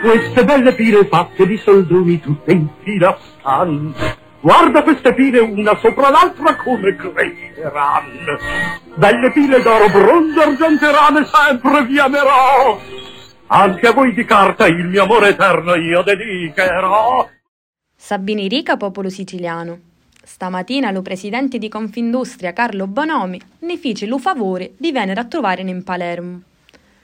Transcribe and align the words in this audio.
Queste 0.00 0.44
belle 0.44 0.72
pile 0.74 1.04
fatte 1.06 1.44
di 1.44 1.56
soldoni 1.56 2.20
tutte 2.20 2.52
in 2.52 2.68
fila 2.84 3.18
stan. 3.20 3.92
Guarda 4.40 4.84
queste 4.84 5.12
pile 5.12 5.40
una 5.40 5.74
sopra 5.74 6.10
l'altra 6.10 6.54
come 6.54 6.94
cresceranno. 6.94 8.38
Belle 8.94 9.32
pile 9.32 9.60
d'oro, 9.60 9.88
bronzo, 9.88 10.40
argento 10.40 10.84
e 10.84 10.92
rame 10.92 11.24
sempre 11.24 11.84
vi 11.84 11.98
amerò. 11.98 12.80
Anche 13.48 13.88
a 13.88 13.92
voi 13.92 14.14
di 14.14 14.24
carta 14.24 14.68
il 14.68 14.86
mio 14.86 15.02
amore 15.02 15.30
eterno 15.30 15.74
io 15.74 16.02
dedicherò. 16.02 17.28
Sabini 17.96 18.46
Rica, 18.46 18.76
popolo 18.76 19.08
siciliano. 19.08 19.95
Stamattina 20.26 20.90
lo 20.90 21.02
presidente 21.02 21.56
di 21.56 21.68
Confindustria 21.68 22.52
Carlo 22.52 22.88
Bonomi 22.88 23.40
ne 23.60 23.76
fece 23.78 24.06
lo 24.06 24.18
favore 24.18 24.72
di 24.76 24.90
venire 24.90 25.20
a 25.20 25.24
trovare 25.24 25.62
in 25.62 25.84
Palermo. 25.84 26.42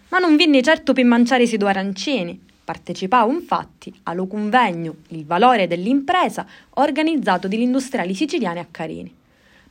Ma 0.09 0.19
non 0.19 0.35
venne 0.35 0.61
certo 0.61 0.93
per 0.93 1.05
mangiare 1.05 1.47
due 1.57 1.69
arancini, 1.69 2.39
Partecipò 2.65 3.29
infatti 3.31 3.93
allo 4.05 4.27
convegno 4.27 4.97
Il 5.09 5.25
valore 5.25 5.69
dell'impresa 5.69 6.45
organizzato 6.71 7.47
dagli 7.47 7.61
industriali 7.61 8.13
siciliani 8.13 8.59
a 8.59 8.67
Carini. 8.69 9.15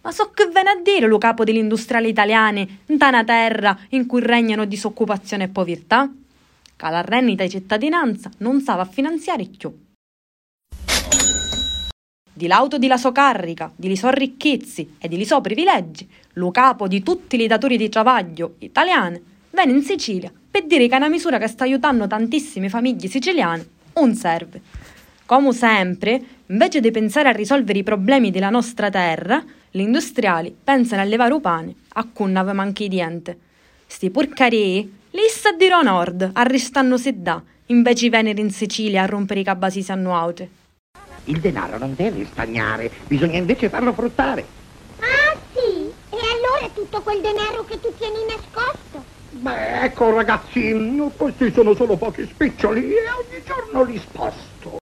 Ma 0.02 0.12
so 0.12 0.32
che 0.32 0.48
viene 0.48 0.70
a 0.70 0.82
dire 0.82 1.08
lo 1.08 1.18
capo 1.18 1.44
degli 1.44 1.58
industriali 1.58 2.08
italiani 2.08 2.80
in 2.86 2.98
una 3.00 3.24
terra 3.26 3.78
in 3.90 4.06
cui 4.08 4.22
regnano 4.22 4.64
disoccupazione 4.64 5.44
e 5.44 5.50
povertà? 5.50 6.10
Che 6.76 6.90
la 6.90 7.02
rendita 7.02 7.44
di 7.44 7.50
cittadinanza 7.50 8.30
non 8.38 8.62
stava 8.62 8.84
a 8.84 8.86
finanziare 8.86 9.46
più. 9.46 9.91
Di 12.42 12.48
l'auto 12.48 12.80
di 12.80 12.88
la 12.88 12.98
sua 12.98 13.12
carica, 13.12 13.72
di 13.76 13.88
li 13.88 13.96
so 13.96 14.10
ricchezzi 14.10 14.96
e 14.98 15.08
di 15.08 15.16
li 15.16 15.26
so 15.26 15.40
privilegi, 15.42 16.10
lo 16.34 16.50
capo 16.50 16.88
di 16.88 17.04
tutti 17.04 17.40
i 17.40 17.46
datori 17.46 17.78
di 17.78 17.88
travaglio 17.88 18.56
italiani 18.58 19.22
venne 19.52 19.74
in 19.74 19.84
Sicilia 19.84 20.32
per 20.50 20.66
dire 20.66 20.88
che 20.88 20.96
è 20.96 20.98
una 20.98 21.08
misura 21.08 21.38
che 21.38 21.46
sta 21.46 21.66
aiutando 21.66 22.08
tantissime 22.08 22.68
famiglie 22.68 23.08
siciliane 23.08 23.64
non 23.94 24.16
serve. 24.16 24.60
Come 25.28 25.54
sempre, 25.54 26.20
invece 26.48 26.80
di 26.80 26.90
pensare 26.90 27.30
a 27.30 27.32
risolvere 27.32 27.78
i 27.78 27.84
problemi 27.84 28.32
della 28.32 28.50
nostra 28.50 28.90
terra, 28.90 29.46
gli 29.70 29.82
industriali 29.82 30.52
pensano 30.64 31.04
a 31.04 31.06
levare 31.06 31.36
i 31.36 31.40
pane 31.40 31.76
a 31.90 32.08
cui 32.12 32.32
non 32.32 32.50
manchi 32.56 32.88
niente. 32.88 33.38
Sti 33.86 34.10
porcarie, 34.10 34.90
li 35.12 35.28
sta 35.30 35.52
di 35.52 35.68
nord, 35.68 36.32
arrestando 36.34 36.98
se 36.98 37.22
dà, 37.22 37.40
invece 37.68 38.06
di 38.06 38.10
venire 38.10 38.42
in 38.42 38.50
Sicilia 38.50 39.04
a 39.04 39.06
rompere 39.06 39.42
i 39.42 39.44
cabasi 39.44 39.86
annuaute. 39.90 40.61
Il 41.26 41.40
denaro 41.40 41.78
non 41.78 41.94
deve 41.96 42.26
stagnare, 42.26 42.92
bisogna 43.08 43.38
invece 43.38 43.70
farlo 43.70 43.94
fruttare. 43.94 44.46
Ah 45.00 45.38
sì? 45.54 45.88
E 45.88 46.18
allora 46.18 46.74
tutto 46.74 47.02
quel 47.02 47.22
denaro 47.22 47.64
che 47.66 47.80
tu 47.80 47.94
tieni 47.94 48.26
nascosto? 48.28 49.06
Beh, 49.30 49.84
ecco 49.84 50.14
ragazzi, 50.14 50.76
questi 51.16 51.54
sono 51.54 51.76
solo 51.76 51.96
pochi 51.96 52.26
spiccioli 52.28 52.92
e 52.92 52.96
ogni 52.96 53.44
giorno 53.46 53.84
li 53.84 53.98
sposto. 53.98 54.80